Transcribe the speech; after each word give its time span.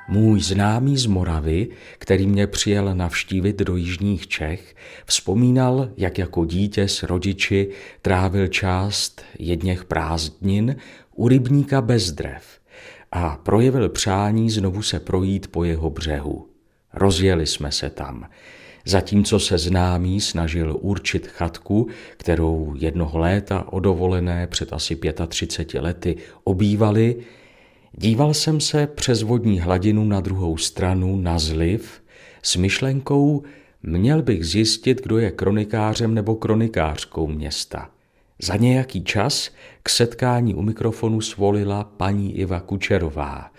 Můj 0.08 0.42
známý 0.42 0.98
z 0.98 1.06
Moravy, 1.06 1.68
který 1.98 2.28
mě 2.28 2.48
přijel 2.48 2.96
navštívit 2.96 3.60
do 3.60 3.76
jižních 3.76 4.28
Čech, 4.28 4.76
vzpomínal, 5.06 5.90
jak 5.98 6.18
jako 6.18 6.46
dítě 6.46 6.88
s 6.88 7.04
rodiči 7.04 7.70
trávil 8.02 8.48
část 8.48 9.22
jedněch 9.40 9.86
prázdnin 9.86 10.76
u 11.16 11.28
rybníka 11.28 11.82
Bezdrev 11.82 12.60
a 13.12 13.38
projevil 13.44 13.90
přání 13.90 14.50
znovu 14.50 14.82
se 14.82 15.00
projít 15.00 15.48
po 15.48 15.64
jeho 15.64 15.90
břehu. 15.90 16.48
Rozjeli 16.94 17.46
jsme 17.48 17.72
se 17.72 17.90
tam. 17.90 18.30
Zatímco 18.88 19.40
se 19.40 19.58
známý 19.58 20.22
snažil 20.22 20.78
určit 20.82 21.28
chatku, 21.28 21.88
kterou 22.18 22.74
jednoho 22.78 23.20
léta 23.20 23.74
odovolené 23.74 24.48
před 24.48 24.74
asi 24.74 25.00
35 25.28 25.82
lety 25.82 26.16
obývali, 26.44 27.16
díval 27.94 28.34
jsem 28.34 28.62
se 28.62 28.88
přes 28.88 29.22
vodní 29.22 29.60
hladinu 29.60 30.06
na 30.06 30.20
druhou 30.20 30.58
stranu 30.58 31.18
na 31.18 31.40
zliv 31.40 32.02
s 32.42 32.56
myšlenkou, 32.56 33.44
měl 33.84 34.22
bych 34.22 34.46
zjistit, 34.46 35.02
kdo 35.02 35.18
je 35.18 35.32
kronikářem 35.32 36.14
nebo 36.14 36.36
kronikářkou 36.36 37.28
města. 37.28 37.90
Za 38.42 38.56
nějaký 38.56 39.04
čas 39.04 39.50
k 39.84 39.90
setkání 39.90 40.56
u 40.56 40.62
mikrofonu 40.62 41.22
svolila 41.22 41.84
paní 41.84 42.38
Iva 42.38 42.60
Kučerová 42.60 43.52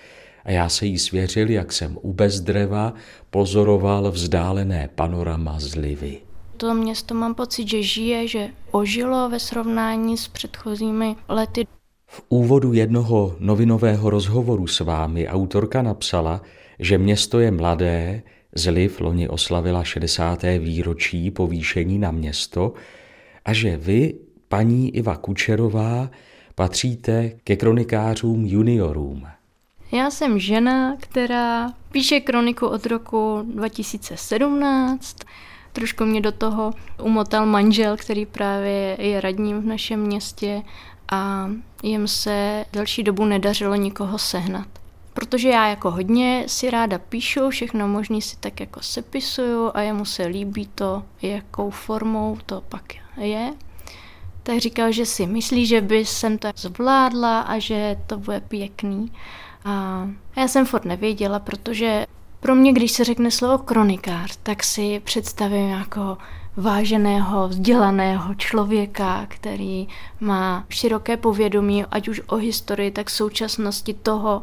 a 0.46 0.50
já 0.50 0.68
se 0.68 0.86
jí 0.86 0.98
svěřil, 0.98 1.50
jak 1.50 1.72
jsem 1.72 1.98
u 2.02 2.12
bezdreva 2.12 2.94
pozoroval 3.30 4.10
vzdálené 4.10 4.88
panorama 4.94 5.54
zlivy. 5.60 6.18
To 6.56 6.74
město 6.74 7.14
mám 7.14 7.34
pocit, 7.34 7.68
že 7.68 7.82
žije, 7.82 8.28
že 8.28 8.48
ožilo 8.70 9.28
ve 9.28 9.38
srovnání 9.38 10.16
s 10.16 10.28
předchozími 10.28 11.16
lety. 11.28 11.66
V 12.06 12.22
úvodu 12.28 12.72
jednoho 12.72 13.36
novinového 13.38 14.10
rozhovoru 14.10 14.66
s 14.66 14.80
vámi 14.80 15.28
autorka 15.28 15.82
napsala, 15.82 16.42
že 16.78 16.98
město 16.98 17.40
je 17.40 17.50
mladé, 17.50 18.22
Zliv 18.56 19.00
loni 19.00 19.28
oslavila 19.28 19.84
60. 19.84 20.42
výročí 20.58 21.30
povýšení 21.30 21.98
na 21.98 22.10
město 22.10 22.72
a 23.44 23.52
že 23.52 23.76
vy, 23.76 24.14
paní 24.48 24.96
Iva 24.96 25.16
Kučerová, 25.16 26.10
patříte 26.54 27.32
ke 27.44 27.56
kronikářům 27.56 28.46
juniorům. 28.46 29.26
Já 29.92 30.10
jsem 30.10 30.38
žena, 30.38 30.96
která 31.00 31.72
píše 31.92 32.20
kroniku 32.20 32.66
od 32.66 32.86
roku 32.86 33.42
2017. 33.54 35.16
Trošku 35.72 36.04
mě 36.04 36.20
do 36.20 36.32
toho 36.32 36.72
umotal 37.02 37.46
manžel, 37.46 37.96
který 37.96 38.26
právě 38.26 38.96
je 39.00 39.20
radním 39.20 39.60
v 39.60 39.66
našem 39.66 40.00
městě 40.00 40.62
a 41.12 41.50
jim 41.82 42.08
se 42.08 42.64
delší 42.72 43.02
dobu 43.02 43.24
nedařilo 43.24 43.74
nikoho 43.74 44.18
sehnat. 44.18 44.68
Protože 45.12 45.48
já 45.48 45.68
jako 45.68 45.90
hodně 45.90 46.44
si 46.46 46.70
ráda 46.70 46.98
píšu, 46.98 47.50
všechno 47.50 47.88
možný 47.88 48.22
si 48.22 48.36
tak 48.36 48.60
jako 48.60 48.82
sepisuju 48.82 49.70
a 49.74 49.80
jemu 49.80 50.04
se 50.04 50.26
líbí 50.26 50.68
to, 50.74 51.02
jakou 51.22 51.70
formou 51.70 52.38
to 52.46 52.62
pak 52.68 52.82
je. 53.16 53.52
Tak 54.42 54.58
říkal, 54.58 54.92
že 54.92 55.06
si 55.06 55.26
myslí, 55.26 55.66
že 55.66 55.80
by 55.80 56.04
jsem 56.04 56.38
to 56.38 56.48
zvládla 56.56 57.40
a 57.40 57.58
že 57.58 57.96
to 58.06 58.18
bude 58.18 58.40
pěkný. 58.40 59.12
A 59.66 60.08
já 60.36 60.48
jsem 60.48 60.66
furt 60.66 60.84
nevěděla, 60.84 61.38
protože 61.38 62.06
pro 62.40 62.54
mě, 62.54 62.72
když 62.72 62.92
se 62.92 63.04
řekne 63.04 63.30
slovo 63.30 63.58
kronikář, 63.58 64.38
tak 64.42 64.64
si 64.64 65.00
představím 65.04 65.68
jako 65.68 66.18
váženého, 66.56 67.48
vzdělaného 67.48 68.34
člověka, 68.34 69.26
který 69.28 69.88
má 70.20 70.64
široké 70.68 71.16
povědomí, 71.16 71.84
ať 71.84 72.08
už 72.08 72.20
o 72.26 72.36
historii, 72.36 72.90
tak 72.90 73.10
současnosti 73.10 73.94
toho, 73.94 74.42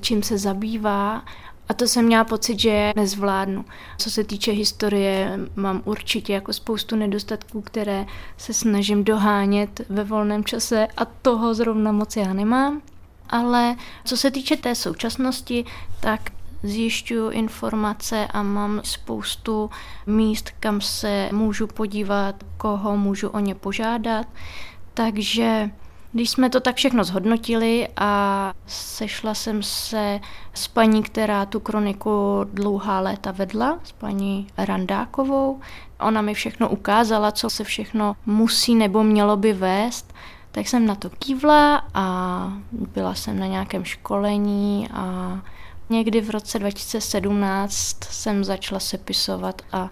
čím 0.00 0.22
se 0.22 0.38
zabývá. 0.38 1.22
A 1.68 1.74
to 1.74 1.86
jsem 1.86 2.04
měla 2.04 2.24
pocit, 2.24 2.60
že 2.60 2.92
nezvládnu. 2.96 3.64
Co 3.98 4.10
se 4.10 4.24
týče 4.24 4.52
historie, 4.52 5.38
mám 5.56 5.82
určitě 5.84 6.32
jako 6.32 6.52
spoustu 6.52 6.96
nedostatků, 6.96 7.60
které 7.60 8.06
se 8.36 8.54
snažím 8.54 9.04
dohánět 9.04 9.80
ve 9.88 10.04
volném 10.04 10.44
čase 10.44 10.86
a 10.96 11.04
toho 11.04 11.54
zrovna 11.54 11.92
moc 11.92 12.16
já 12.16 12.32
nemám. 12.32 12.82
Ale 13.30 13.76
co 14.04 14.16
se 14.16 14.30
týče 14.30 14.56
té 14.56 14.74
současnosti, 14.74 15.64
tak 16.00 16.20
zjišťuju 16.62 17.30
informace 17.30 18.26
a 18.26 18.42
mám 18.42 18.80
spoustu 18.84 19.70
míst, 20.06 20.50
kam 20.60 20.80
se 20.80 21.28
můžu 21.32 21.66
podívat, 21.66 22.34
koho 22.56 22.96
můžu 22.96 23.28
o 23.28 23.38
ně 23.38 23.54
požádat. 23.54 24.26
Takže 24.94 25.70
když 26.12 26.30
jsme 26.30 26.50
to 26.50 26.60
tak 26.60 26.76
všechno 26.76 27.04
zhodnotili 27.04 27.88
a 27.96 28.52
sešla 28.66 29.34
jsem 29.34 29.62
se 29.62 30.20
s 30.54 30.68
paní, 30.68 31.02
která 31.02 31.46
tu 31.46 31.60
kroniku 31.60 32.40
dlouhá 32.52 33.00
léta 33.00 33.30
vedla, 33.30 33.78
s 33.84 33.92
paní 33.92 34.46
Randákovou, 34.58 35.60
ona 36.00 36.22
mi 36.22 36.34
všechno 36.34 36.68
ukázala, 36.68 37.32
co 37.32 37.50
se 37.50 37.64
všechno 37.64 38.16
musí 38.26 38.74
nebo 38.74 39.02
mělo 39.02 39.36
by 39.36 39.52
vést, 39.52 40.14
tak 40.52 40.68
jsem 40.68 40.86
na 40.86 40.94
to 40.94 41.10
kývla 41.10 41.82
a 41.94 42.52
byla 42.72 43.14
jsem 43.14 43.38
na 43.38 43.46
nějakém 43.46 43.84
školení 43.84 44.88
a 44.92 45.38
někdy 45.90 46.20
v 46.20 46.30
roce 46.30 46.58
2017 46.58 48.04
jsem 48.04 48.44
začala 48.44 48.80
sepisovat 48.80 49.62
a 49.72 49.90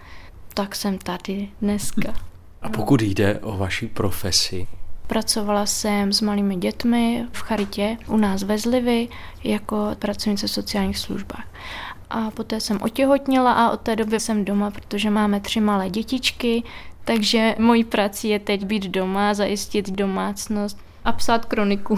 tak 0.53 0.75
jsem 0.75 0.97
tady 0.97 1.49
dneska. 1.61 2.13
A 2.61 2.69
pokud 2.69 3.01
jde 3.01 3.39
o 3.39 3.57
vaši 3.57 3.87
profesi? 3.87 4.67
Pracovala 5.07 5.65
jsem 5.65 6.13
s 6.13 6.21
malými 6.21 6.55
dětmi 6.55 7.25
v 7.31 7.41
charitě 7.41 7.97
u 8.07 8.17
nás 8.17 8.43
ve 8.43 8.57
Zlivy 8.57 9.07
jako 9.43 9.95
pracovnice 9.99 10.47
v 10.47 10.51
sociálních 10.51 10.97
službách. 10.97 11.47
A 12.09 12.31
poté 12.31 12.59
jsem 12.59 12.81
otěhotněla 12.81 13.53
a 13.53 13.71
od 13.71 13.81
té 13.81 13.95
doby 13.95 14.19
jsem 14.19 14.45
doma, 14.45 14.71
protože 14.71 15.09
máme 15.09 15.39
tři 15.39 15.59
malé 15.59 15.89
dětičky, 15.89 16.63
takže 17.09 17.55
mojí 17.59 17.83
prací 17.83 18.29
je 18.29 18.39
teď 18.39 18.65
být 18.65 18.87
doma, 18.87 19.33
zajistit 19.33 19.91
domácnost 19.91 20.77
a 21.05 21.11
psát 21.11 21.45
kroniku. 21.45 21.97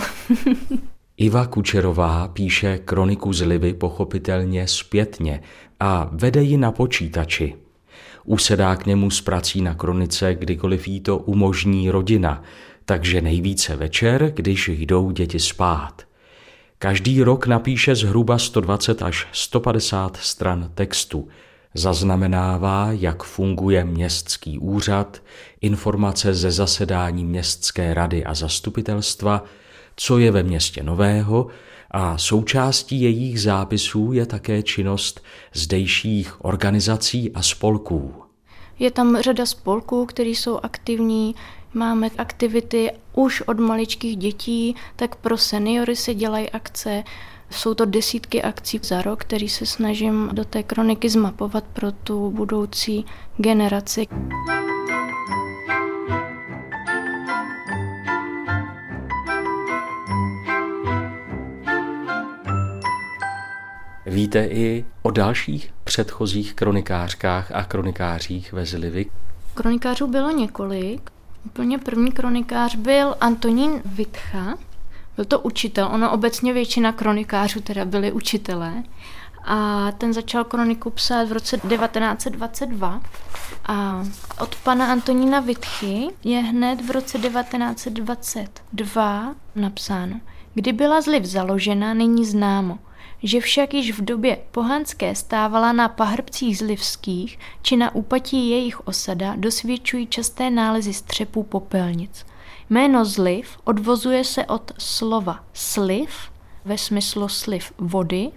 Iva 1.18 1.46
Kučerová 1.46 2.28
píše 2.28 2.78
kroniku 2.78 3.34
z 3.34 3.42
Livy 3.42 3.74
pochopitelně 3.74 4.68
zpětně 4.68 5.42
a 5.80 6.10
vede 6.12 6.42
ji 6.42 6.58
na 6.58 6.72
počítači. 6.72 7.56
Usedá 8.24 8.76
k 8.76 8.86
němu 8.86 9.10
s 9.10 9.22
prací 9.22 9.62
na 9.62 9.74
kronice, 9.74 10.36
kdykoliv 10.36 10.88
jí 10.88 11.00
to 11.00 11.18
umožní 11.18 11.90
rodina, 11.90 12.44
takže 12.86 13.22
nejvíce 13.22 13.76
večer, 13.76 14.32
když 14.36 14.68
jdou 14.68 15.12
děti 15.12 15.40
spát. 15.40 16.02
Každý 16.78 17.24
rok 17.24 17.48
napíše 17.48 17.96
zhruba 17.96 18.38
120 18.38 19.02
až 19.02 19.28
150 19.32 20.18
stran 20.18 20.72
textu– 20.76 21.28
Zaznamenává, 21.74 22.92
jak 22.92 23.24
funguje 23.24 23.86
městský 23.86 24.60
úřad, 24.60 25.22
informace 25.62 26.34
ze 26.34 26.52
zasedání 26.52 27.26
městské 27.26 27.94
rady 27.94 28.26
a 28.26 28.34
zastupitelstva, 28.34 29.44
co 29.96 30.18
je 30.18 30.32
ve 30.32 30.44
městě 30.44 30.84
nového 30.84 31.48
a 31.92 32.18
součástí 32.18 33.02
jejich 33.02 33.42
zápisů 33.42 34.14
je 34.14 34.26
také 34.26 34.64
činnost 34.64 35.22
zdejších 35.54 36.46
organizací 36.46 37.32
a 37.32 37.42
spolků. 37.42 38.14
Je 38.80 38.92
tam 38.92 39.22
řada 39.22 39.46
spolků, 39.46 40.06
které 40.06 40.30
jsou 40.30 40.60
aktivní, 40.64 41.36
máme 41.74 42.10
aktivity 42.18 42.92
už 43.14 43.42
od 43.42 43.60
maličkých 43.60 44.18
dětí, 44.18 44.76
tak 44.96 45.16
pro 45.16 45.38
seniory 45.38 45.96
se 45.96 46.14
dělají 46.14 46.50
akce, 46.50 47.04
jsou 47.52 47.74
to 47.74 47.86
desítky 47.86 48.42
akcí 48.42 48.80
za 48.84 49.02
rok, 49.02 49.22
který 49.22 49.50
se 49.50 49.66
snažím 49.66 50.30
do 50.34 50.46
té 50.46 50.64
kroniky 50.64 51.10
zmapovat 51.10 51.64
pro 51.64 51.92
tu 51.92 52.32
budoucí 52.32 53.06
generaci. 53.38 54.08
Víte 64.06 64.46
i 64.46 64.86
o 65.02 65.12
dalších 65.12 65.74
předchozích 65.84 66.54
kronikářkách 66.54 67.52
a 67.52 67.64
kronikářích 67.64 68.54
ve 68.54 68.66
Zlivy? 68.66 69.06
Kronikářů 69.54 70.08
bylo 70.08 70.32
několik. 70.32 71.10
Úplně 71.46 71.78
první 71.78 72.12
kronikář 72.12 72.76
byl 72.76 73.16
Antonín 73.22 73.82
Vitcha, 73.86 74.58
byl 75.16 75.26
to 75.26 75.40
učitel, 75.40 75.90
ono 75.94 76.12
obecně 76.12 76.54
většina 76.54 76.92
kronikářů 76.92 77.62
teda 77.62 77.86
byli 77.86 78.12
učitelé. 78.12 78.84
A 79.46 79.92
ten 79.92 80.14
začal 80.14 80.44
kroniku 80.44 80.90
psát 80.90 81.28
v 81.28 81.32
roce 81.32 81.58
1922 81.58 83.02
a 83.66 84.04
od 84.40 84.56
pana 84.56 84.92
Antonína 84.92 85.40
Vitchy 85.40 86.08
je 86.24 86.40
hned 86.40 86.86
v 86.86 86.92
roce 86.92 87.20
1922 87.20 89.36
napsáno. 89.56 90.20
Kdy 90.54 90.74
byla 90.74 91.02
zliv 91.02 91.26
založena, 91.26 91.94
není 91.94 92.26
známo. 92.26 92.80
že 93.24 93.42
však 93.42 93.74
již 93.74 94.00
v 94.00 94.06
době 94.06 94.38
pohanské 94.52 95.16
stávala 95.16 95.74
na 95.74 95.88
pahrbcích 95.88 96.58
zlivských 96.58 97.40
či 97.62 97.78
na 97.78 97.96
úpatí 97.96 98.50
jejich 98.50 98.88
osada 98.88 99.34
dosvědčují 99.38 100.08
časté 100.08 100.50
nálezy 100.50 100.94
střepů 100.94 101.44
popelnic. 101.44 102.26
Jméno 102.72 103.06
zliv 103.06 103.58
odvozuje 103.64 104.24
se 104.24 104.46
od 104.46 104.72
slova 104.78 105.44
sliv, 105.54 106.10
ve 106.66 106.78
smyslu 106.78 107.28
sliv 107.28 107.72
vody. 107.78 108.32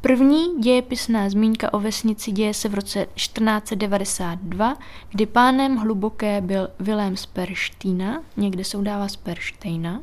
První 0.00 0.60
dějepisná 0.60 1.30
zmínka 1.30 1.74
o 1.74 1.80
vesnici 1.80 2.32
děje 2.32 2.54
se 2.54 2.68
v 2.68 2.74
roce 2.74 3.06
1492, 3.14 4.76
kdy 5.10 5.26
pánem 5.26 5.76
hluboké 5.76 6.40
byl 6.40 6.68
Vilém 6.80 7.16
z 7.16 7.26
Perštína, 7.26 8.22
někde 8.36 8.64
se 8.64 8.76
udává 8.76 9.08
z 9.08 9.16
Perštejna. 9.16 10.00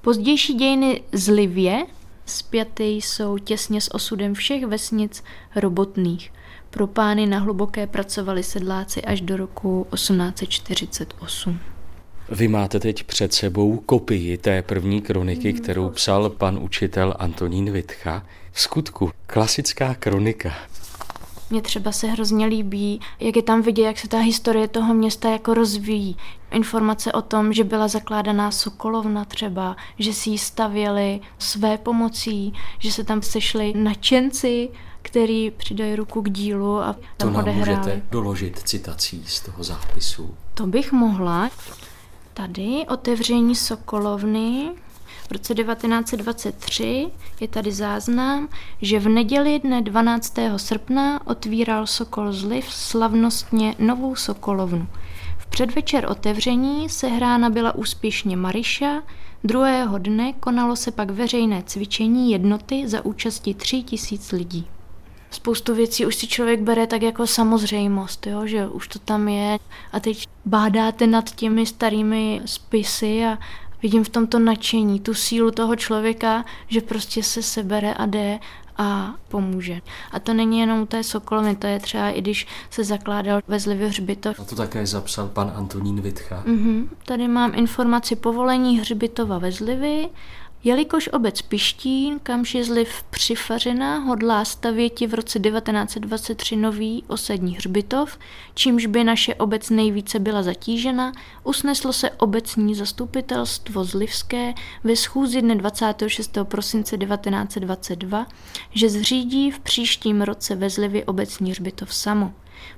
Pozdější 0.00 0.54
dějiny 0.54 1.02
zlivě 1.12 1.86
spjaty 2.26 2.84
jsou 2.84 3.38
těsně 3.38 3.80
s 3.80 3.94
osudem 3.94 4.34
všech 4.34 4.66
vesnic 4.66 5.24
robotných. 5.56 6.32
Pro 6.70 6.86
pány 6.86 7.26
na 7.26 7.38
hluboké 7.38 7.86
pracovali 7.86 8.42
sedláci 8.42 9.02
až 9.02 9.20
do 9.20 9.36
roku 9.36 9.86
1848. 9.94 11.71
Vy 12.28 12.48
máte 12.48 12.80
teď 12.80 13.04
před 13.04 13.34
sebou 13.34 13.76
kopii 13.76 14.36
té 14.36 14.62
první 14.62 15.02
kroniky, 15.02 15.52
kterou 15.52 15.88
psal 15.90 16.30
pan 16.30 16.58
učitel 16.58 17.14
Antonín 17.18 17.72
Vitcha. 17.72 18.22
V 18.52 18.60
skutku 18.60 19.10
klasická 19.26 19.94
kronika. 19.94 20.52
Mně 21.50 21.62
třeba 21.62 21.92
se 21.92 22.06
hrozně 22.06 22.46
líbí, 22.46 23.00
jak 23.20 23.36
je 23.36 23.42
tam 23.42 23.62
vidět, 23.62 23.82
jak 23.82 23.98
se 23.98 24.08
ta 24.08 24.18
historie 24.18 24.68
toho 24.68 24.94
města 24.94 25.30
jako 25.30 25.54
rozvíjí. 25.54 26.16
Informace 26.50 27.12
o 27.12 27.22
tom, 27.22 27.52
že 27.52 27.64
byla 27.64 27.88
zakládaná 27.88 28.50
Sokolovna 28.50 29.24
třeba, 29.24 29.76
že 29.98 30.12
si 30.12 30.30
ji 30.30 30.38
stavěli 30.38 31.20
své 31.38 31.78
pomocí, 31.78 32.52
že 32.78 32.92
se 32.92 33.04
tam 33.04 33.22
sešli 33.22 33.72
nadšenci, 33.76 34.68
který 35.02 35.50
přidají 35.50 35.96
ruku 35.96 36.22
k 36.22 36.30
dílu 36.30 36.78
a 36.78 36.92
tam 36.92 37.02
to 37.16 37.30
nám 37.30 37.36
odehráli. 37.36 37.78
můžete 37.78 38.02
doložit 38.10 38.58
citací 38.64 39.24
z 39.26 39.40
toho 39.40 39.64
zápisu. 39.64 40.34
To 40.54 40.66
bych 40.66 40.92
mohla. 40.92 41.50
Tady 42.34 42.86
otevření 42.88 43.54
Sokolovny 43.54 44.70
v 45.28 45.32
roce 45.32 45.54
1923 45.54 47.10
je 47.40 47.48
tady 47.48 47.72
záznam, 47.72 48.48
že 48.82 48.98
v 48.98 49.08
neděli 49.08 49.58
dne 49.58 49.82
12. 49.82 50.34
srpna 50.56 51.26
otvíral 51.26 51.86
Sokol 51.86 52.32
Zliv 52.32 52.72
slavnostně 52.72 53.74
novou 53.78 54.16
Sokolovnu. 54.16 54.86
V 55.38 55.46
předvečer 55.46 56.06
otevření 56.10 56.88
sehrána 56.88 57.50
byla 57.50 57.74
úspěšně 57.74 58.36
Mariša, 58.36 59.02
druhého 59.44 59.98
dne 59.98 60.32
konalo 60.32 60.76
se 60.76 60.90
pak 60.90 61.10
veřejné 61.10 61.62
cvičení 61.66 62.30
jednoty 62.30 62.88
za 62.88 63.04
účasti 63.04 63.54
3 63.54 63.82
tisíc 63.82 64.32
lidí 64.32 64.66
spoustu 65.34 65.74
věcí 65.74 66.06
už 66.06 66.16
si 66.16 66.26
člověk 66.26 66.60
bere 66.60 66.86
tak 66.86 67.02
jako 67.02 67.26
samozřejmost, 67.26 68.26
jo? 68.26 68.46
že 68.46 68.66
už 68.66 68.88
to 68.88 68.98
tam 68.98 69.28
je 69.28 69.58
a 69.92 70.00
teď 70.00 70.28
bádáte 70.44 71.06
nad 71.06 71.30
těmi 71.30 71.66
starými 71.66 72.40
spisy 72.44 73.24
a 73.24 73.38
vidím 73.82 74.04
v 74.04 74.08
tomto 74.08 74.38
nadšení, 74.38 75.00
tu 75.00 75.14
sílu 75.14 75.50
toho 75.50 75.76
člověka, 75.76 76.44
že 76.68 76.80
prostě 76.80 77.22
se 77.22 77.42
sebere 77.42 77.94
a 77.94 78.06
jde 78.06 78.38
a 78.76 79.14
pomůže. 79.28 79.80
A 80.12 80.20
to 80.20 80.34
není 80.34 80.58
jenom 80.58 80.86
té 80.86 81.04
Sokolovny, 81.04 81.56
to 81.56 81.66
je 81.66 81.80
třeba 81.80 82.10
i 82.10 82.20
když 82.20 82.46
se 82.70 82.84
zakládal 82.84 83.40
ve 83.48 83.60
Zlivě 83.60 83.88
hřbitov. 83.88 84.40
A 84.40 84.44
to 84.44 84.56
také 84.56 84.86
zapsal 84.86 85.28
pan 85.28 85.52
Antonín 85.56 86.00
Vitcha. 86.00 86.42
Mm-hmm. 86.46 86.88
Tady 87.06 87.28
mám 87.28 87.52
informaci 87.54 88.16
povolení 88.16 88.78
hřbitova 88.78 89.38
ve 89.38 89.52
Zlivy 89.52 90.08
Jelikož 90.64 91.08
obec 91.12 91.42
Pištín, 91.42 92.18
kamž 92.22 92.54
je 92.54 92.64
zliv 92.64 93.02
přifařena, 93.10 93.98
hodlá 93.98 94.44
stavěti 94.44 95.06
v 95.06 95.14
roce 95.14 95.40
1923 95.40 96.56
nový 96.56 97.04
osadní 97.08 97.56
hřbitov, 97.56 98.18
čímž 98.54 98.86
by 98.86 99.04
naše 99.04 99.34
obec 99.34 99.70
nejvíce 99.70 100.18
byla 100.18 100.42
zatížena, 100.42 101.12
usneslo 101.44 101.92
se 101.92 102.10
obecní 102.10 102.74
zastupitelstvo 102.74 103.84
zlivské 103.84 104.54
ve 104.84 104.96
schůzi 104.96 105.42
dne 105.42 105.54
26. 105.54 106.38
prosince 106.44 106.98
1922, 106.98 108.26
že 108.70 108.88
zřídí 108.88 109.50
v 109.50 109.60
příštím 109.60 110.22
roce 110.22 110.54
ve 110.54 110.70
Zlivě 110.70 111.04
obecní 111.04 111.50
hřbitov 111.50 111.94
samo. 111.94 112.32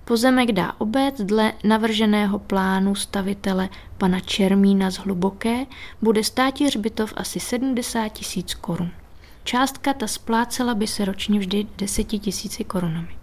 Pozemek 0.04 0.52
dá 0.52 0.72
obec 0.78 1.20
dle 1.20 1.52
navrženého 1.64 2.38
plánu 2.38 2.94
stavitele 2.94 3.68
pana 3.98 4.20
Čermína 4.20 4.90
z 4.90 4.96
Hluboké, 4.96 5.66
bude 6.02 6.24
státi 6.24 6.64
hřbitov 6.64 7.12
asi 7.16 7.40
70 7.40 8.08
tisíc 8.08 8.54
korun. 8.54 8.90
Částka 9.44 9.92
ta 9.92 10.06
splácela 10.06 10.74
by 10.74 10.86
se 10.86 11.04
ročně 11.04 11.38
vždy 11.38 11.66
10 11.78 12.04
tisíci 12.04 12.64
korunami. 12.64 13.16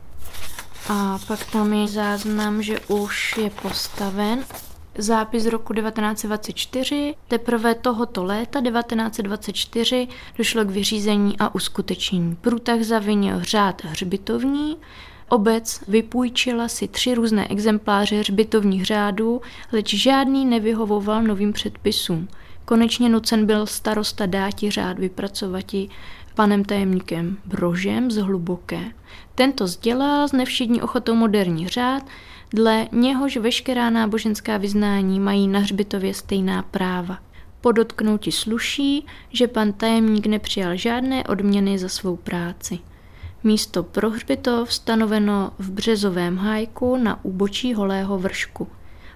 A 0.89 1.19
pak 1.27 1.45
tam 1.51 1.73
je 1.73 1.87
záznam, 1.87 2.63
že 2.63 2.79
už 2.79 3.37
je 3.37 3.49
postaven 3.49 4.43
zápis 4.97 5.45
roku 5.45 5.73
1924. 5.73 7.15
Teprve 7.27 7.75
tohoto 7.75 8.23
léta 8.23 8.61
1924 8.61 10.07
došlo 10.37 10.65
k 10.65 10.69
vyřízení 10.69 11.35
a 11.39 11.55
uskutečnění. 11.55 12.35
Průtah 12.35 12.81
zavinil 12.81 13.43
řád 13.43 13.83
hřbitovní, 13.83 14.77
Obec 15.31 15.83
vypůjčila 15.87 16.67
si 16.67 16.87
tři 16.87 17.13
různé 17.13 17.47
exempláře 17.47 18.19
hřbitovních 18.19 18.85
řádů, 18.85 19.41
leč 19.71 19.93
žádný 19.93 20.45
nevyhovoval 20.45 21.23
novým 21.23 21.53
předpisům. 21.53 22.27
Konečně 22.65 23.09
nucen 23.09 23.45
byl 23.45 23.65
starosta 23.65 24.25
dáti 24.25 24.71
řád 24.71 24.99
vypracovati 24.99 25.89
panem 26.35 26.63
tajemníkem 26.65 27.37
Brožem 27.45 28.11
z 28.11 28.17
Hluboké. 28.17 28.81
Tento 29.35 29.67
sdělal 29.67 30.27
z 30.27 30.31
nevšední 30.31 30.81
ochotou 30.81 31.15
moderní 31.15 31.67
řád, 31.67 32.03
dle 32.53 32.87
něhož 32.91 33.37
veškerá 33.37 33.89
náboženská 33.89 34.57
vyznání 34.57 35.19
mají 35.19 35.47
na 35.47 35.59
hřbitově 35.59 36.13
stejná 36.13 36.61
práva. 36.61 37.19
Podotknouti 37.61 38.31
sluší, 38.31 39.05
že 39.29 39.47
pan 39.47 39.73
tajemník 39.73 40.25
nepřijal 40.25 40.75
žádné 40.75 41.23
odměny 41.23 41.79
za 41.79 41.89
svou 41.89 42.15
práci. 42.15 42.79
Místo 43.43 43.83
pro 43.83 44.09
hřbitov 44.09 44.73
stanoveno 44.73 45.51
v 45.59 45.71
Březovém 45.71 46.37
hájku 46.37 46.97
na 46.97 47.25
úbočí 47.25 47.73
Holého 47.73 48.17
vršku. 48.17 48.67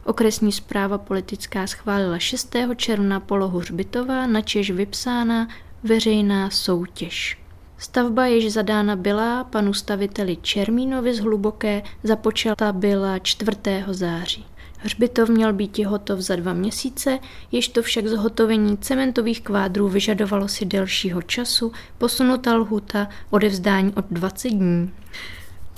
Okresní 0.05 0.51
zpráva 0.51 0.97
politická 0.97 1.67
schválila 1.67 2.19
6. 2.19 2.55
června 2.75 3.19
polohu 3.19 3.59
hřbitova, 3.59 4.27
načež 4.27 4.71
vypsána 4.71 5.47
veřejná 5.83 6.49
soutěž. 6.49 7.37
Stavba, 7.77 8.25
jež 8.25 8.53
zadána 8.53 8.95
byla 8.95 9.43
panu 9.43 9.73
staviteli 9.73 10.37
Čermínovi 10.41 11.13
z 11.13 11.19
Hluboké, 11.19 11.81
započata 12.03 12.71
byla 12.71 13.19
4. 13.19 13.57
září. 13.87 14.45
Hřbitov 14.77 15.29
měl 15.29 15.53
být 15.53 15.79
hotov 15.79 16.19
za 16.19 16.35
dva 16.35 16.53
měsíce, 16.53 17.19
jež 17.51 17.67
to 17.67 17.81
však 17.81 18.07
zhotovení 18.07 18.77
cementových 18.77 19.41
kvádrů 19.41 19.89
vyžadovalo 19.89 20.47
si 20.47 20.65
delšího 20.65 21.21
času, 21.21 21.71
posunutá 21.97 22.55
lhuta 22.55 23.07
odevzdání 23.29 23.93
od 23.93 24.05
20 24.11 24.49
dní. 24.49 24.91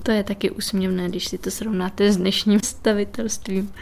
To 0.04 0.12
je 0.12 0.24
taky 0.24 0.52
úsměvné, 0.52 1.10
když 1.10 1.28
si 1.28 1.38
to 1.38 1.52
srovnáte 1.52 2.12
s 2.12 2.18
dnešním 2.18 2.60
stavitelstvím. 2.60 3.74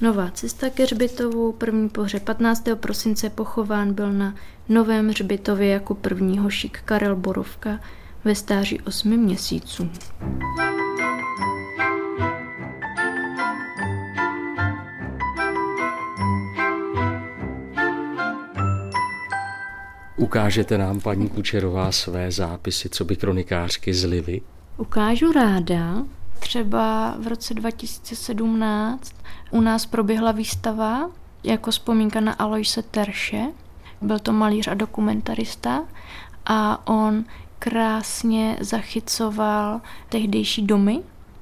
Nová 0.00 0.30
cesta 0.30 0.70
ke 0.70 0.82
hřbitovu, 0.82 1.52
první 1.52 1.88
pohře 1.88 2.20
15. 2.20 2.64
prosince 2.74 3.30
pochován 3.30 3.92
byl 3.94 4.12
na 4.12 4.34
novém 4.68 5.08
hřbitově 5.08 5.68
jako 5.68 5.94
první 5.94 6.38
hošik 6.38 6.80
Karel 6.84 7.16
Borovka 7.16 7.80
ve 8.24 8.34
stáří 8.34 8.80
8 8.80 9.16
měsíců. 9.16 9.90
Ukážete 20.18 20.78
nám, 20.78 21.00
paní 21.00 21.28
Kučerová, 21.28 21.92
své 21.92 22.32
zápisy, 22.32 22.88
co 22.88 23.04
by 23.04 23.16
kronikářky 23.16 23.94
z 23.94 24.04
Livy? 24.04 24.40
Ukážu 24.76 25.32
ráda. 25.32 26.02
Třeba 26.38 27.14
v 27.18 27.26
roce 27.26 27.54
2017 27.54 29.14
u 29.50 29.60
nás 29.60 29.86
proběhla 29.86 30.32
výstava 30.32 31.10
jako 31.44 31.70
vzpomínka 31.70 32.20
na 32.20 32.32
Aloise 32.32 32.82
Terše. 32.82 33.46
Byl 34.02 34.18
to 34.18 34.32
malíř 34.32 34.68
a 34.68 34.74
dokumentarista 34.74 35.84
a 36.46 36.88
on 36.88 37.24
krásně 37.58 38.56
zachycoval 38.60 39.80
tehdejší 40.08 40.62
domy. 40.62 41.00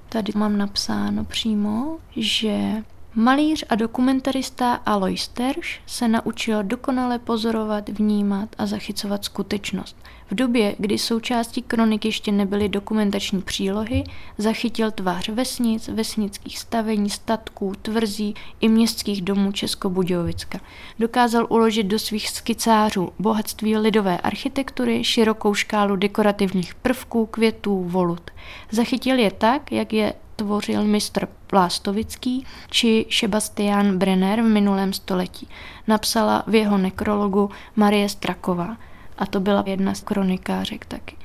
Tady 0.08 0.32
mám 0.36 0.56
napsáno 0.56 1.24
přímo, 1.24 1.98
že 2.16 2.82
Malíř 3.18 3.64
a 3.68 3.74
dokumentarista 3.74 4.74
Alois 4.74 5.28
Terš 5.28 5.80
se 5.86 6.08
naučil 6.08 6.62
dokonale 6.62 7.18
pozorovat, 7.18 7.88
vnímat 7.88 8.48
a 8.58 8.66
zachycovat 8.66 9.24
skutečnost. 9.24 9.96
V 10.30 10.34
době, 10.34 10.74
kdy 10.78 10.98
součástí 10.98 11.62
kroniky 11.62 12.08
ještě 12.08 12.32
nebyly 12.32 12.68
dokumentační 12.68 13.42
přílohy, 13.42 14.04
zachytil 14.38 14.90
tvář 14.90 15.28
vesnic, 15.28 15.88
vesnických 15.88 16.58
stavení, 16.58 17.10
statků, 17.10 17.72
tvrzí 17.82 18.34
i 18.60 18.68
městských 18.68 19.22
domů 19.22 19.52
Českobudějovicka. 19.52 20.60
Dokázal 20.98 21.46
uložit 21.48 21.86
do 21.86 21.98
svých 21.98 22.30
skicářů 22.30 23.12
bohatství 23.18 23.76
lidové 23.76 24.18
architektury, 24.18 25.04
širokou 25.04 25.54
škálu 25.54 25.96
dekorativních 25.96 26.74
prvků, 26.74 27.26
květů, 27.26 27.84
volut. 27.84 28.30
Zachytil 28.70 29.18
je 29.18 29.30
tak, 29.30 29.72
jak 29.72 29.92
je 29.92 30.14
tvořil 30.36 30.84
mistr 30.84 31.28
Plástovický 31.46 32.46
či 32.70 33.06
Sebastian 33.10 33.98
Brenner 33.98 34.42
v 34.42 34.44
minulém 34.44 34.92
století. 34.92 35.48
Napsala 35.86 36.42
v 36.46 36.54
jeho 36.54 36.78
nekrologu 36.78 37.50
Marie 37.76 38.08
Straková 38.08 38.76
a 39.18 39.26
to 39.26 39.40
byla 39.40 39.64
jedna 39.66 39.94
z 39.94 40.00
kronikářek 40.00 40.84
taky. 40.84 41.16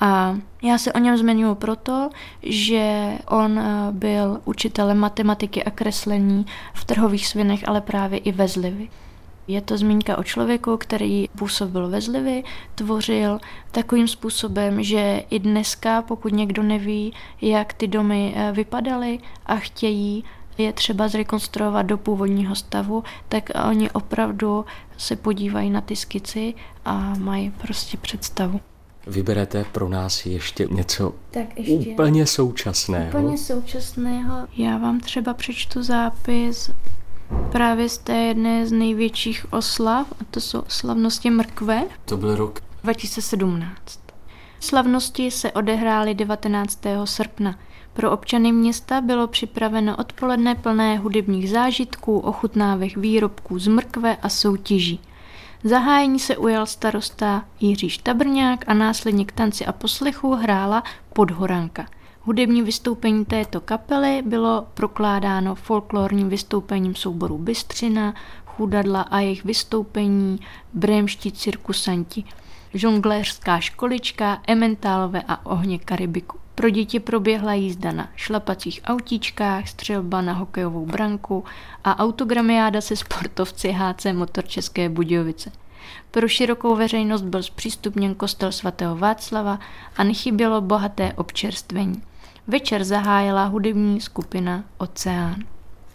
A 0.00 0.36
já 0.62 0.78
se 0.78 0.92
o 0.92 0.98
něm 0.98 1.16
zmiňuji 1.16 1.54
proto, 1.54 2.10
že 2.42 3.12
on 3.28 3.58
eh, 3.58 3.88
byl 3.90 4.40
učitelem 4.44 4.98
matematiky 4.98 5.64
a 5.64 5.70
kreslení 5.70 6.46
v 6.74 6.84
trhových 6.84 7.26
svinech, 7.26 7.68
ale 7.68 7.80
právě 7.80 8.18
i 8.18 8.32
ve 8.32 8.48
Zlivi. 8.48 8.88
Je 9.50 9.60
to 9.60 9.78
zmínka 9.78 10.18
o 10.18 10.22
člověku, 10.22 10.76
který 10.76 11.28
působil 11.38 11.88
ve 11.88 12.00
Zlivi, 12.00 12.44
tvořil 12.74 13.38
takovým 13.70 14.08
způsobem, 14.08 14.82
že 14.82 15.22
i 15.30 15.38
dneska, 15.38 16.02
pokud 16.02 16.32
někdo 16.32 16.62
neví, 16.62 17.12
jak 17.42 17.72
ty 17.72 17.88
domy 17.88 18.34
eh, 18.36 18.52
vypadaly 18.52 19.18
a 19.46 19.56
chtějí 19.56 20.24
je 20.58 20.72
třeba 20.72 21.08
zrekonstruovat 21.08 21.86
do 21.86 21.98
původního 21.98 22.54
stavu, 22.54 23.04
tak 23.28 23.50
oni 23.68 23.90
opravdu 23.90 24.64
se 24.96 25.16
podívají 25.16 25.70
na 25.70 25.80
ty 25.80 25.96
skici 25.96 26.54
a 26.84 27.14
mají 27.18 27.50
prostě 27.50 27.96
představu. 27.96 28.60
Vyberete 29.06 29.64
pro 29.72 29.88
nás 29.88 30.26
ještě 30.26 30.66
něco 30.70 31.14
tak 31.30 31.58
ještě 31.58 31.90
úplně 31.90 32.26
současného. 32.26 33.08
Úplně 33.08 33.38
současného. 33.38 34.46
Já 34.56 34.78
vám 34.78 35.00
třeba 35.00 35.34
přečtu 35.34 35.82
zápis 35.82 36.70
právě 37.52 37.88
z 37.88 37.98
té 37.98 38.16
jedné 38.16 38.66
z 38.66 38.72
největších 38.72 39.52
oslav, 39.52 40.12
a 40.20 40.24
to 40.30 40.40
jsou 40.40 40.62
slavnosti 40.68 41.30
mrkve. 41.30 41.82
To 42.04 42.16
byl 42.16 42.36
rok 42.36 42.60
2017. 42.82 44.00
Slavnosti 44.60 45.30
se 45.30 45.52
odehrály 45.52 46.14
19. 46.14 46.80
srpna. 47.04 47.58
Pro 47.92 48.10
občany 48.10 48.52
města 48.52 49.00
bylo 49.00 49.26
připraveno 49.26 49.96
odpoledne 49.96 50.54
plné 50.54 50.98
hudebních 50.98 51.50
zážitků, 51.50 52.18
ochutnávek 52.18 52.96
výrobků 52.96 53.58
z 53.58 53.68
mrkve 53.68 54.16
a 54.16 54.28
soutěží. 54.28 55.00
Zahájení 55.64 56.18
se 56.18 56.36
ujal 56.36 56.66
starosta 56.66 57.44
Jiří 57.60 57.88
Štabrňák 57.88 58.64
a 58.66 58.74
následně 58.74 59.24
k 59.24 59.32
tanci 59.32 59.66
a 59.66 59.72
poslechu 59.72 60.34
hrála 60.34 60.82
Podhoranka. 61.12 61.86
Hudební 62.22 62.62
vystoupení 62.62 63.24
této 63.24 63.60
kapely 63.60 64.22
bylo 64.26 64.66
prokládáno 64.74 65.54
folklorním 65.54 66.28
vystoupením 66.28 66.94
souboru 66.94 67.38
Bystřina, 67.38 68.14
chudadla 68.46 69.02
a 69.02 69.18
jejich 69.18 69.44
vystoupení 69.44 70.40
Brémští 70.74 71.32
cirkusanti, 71.32 72.24
žongléřská 72.74 73.60
školička, 73.60 74.42
Ementálové 74.46 75.22
a 75.28 75.46
ohně 75.46 75.78
Karibiku. 75.78 76.38
Pro 76.54 76.70
děti 76.70 77.00
proběhla 77.00 77.54
jízda 77.54 77.92
na 77.92 78.08
šlapacích 78.16 78.80
autíčkách, 78.84 79.68
střelba 79.68 80.20
na 80.20 80.32
hokejovou 80.32 80.86
branku 80.86 81.44
a 81.84 81.98
autogramiáda 81.98 82.80
se 82.80 82.96
sportovci 82.96 83.76
HC 83.78 84.06
Motor 84.12 84.46
České 84.46 84.88
Budějovice. 84.88 85.52
Pro 86.10 86.28
širokou 86.28 86.76
veřejnost 86.76 87.22
byl 87.22 87.42
zpřístupněn 87.42 88.14
kostel 88.14 88.52
svatého 88.52 88.96
Václava 88.96 89.58
a 89.96 90.04
nechybělo 90.04 90.60
bohaté 90.60 91.12
občerstvení. 91.12 92.02
Večer 92.46 92.84
zahájila 92.84 93.44
hudební 93.44 94.00
skupina 94.00 94.64
Oceán. 94.78 95.44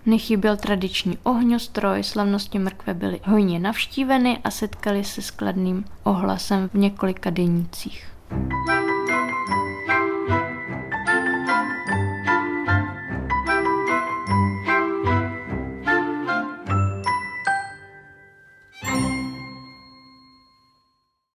Nechyběl 0.06 0.58
tradiční 0.58 1.18
ohňostroj, 1.24 2.04
slavnosti 2.04 2.60
mrkve 2.60 2.94
byly 2.94 3.20
hojně 3.24 3.60
navštíveny 3.60 4.40
a 4.44 4.52
setkali 4.52 5.04
se 5.04 5.22
s 5.22 5.32
kladným 5.32 5.86
ohlasem 6.04 6.70
v 6.70 6.78
několika 6.78 7.30
denících. 7.30 8.08